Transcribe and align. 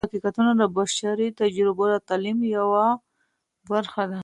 د 0.01 0.03
تاریخی 0.03 0.09
حقیقتونه 0.19 0.51
د 0.61 0.63
بشري 0.77 1.27
تجربو 1.39 1.83
د 1.93 1.95
تعلیم 2.09 2.39
یوه 2.57 2.87
برخه 3.71 4.03
ده. 4.11 4.19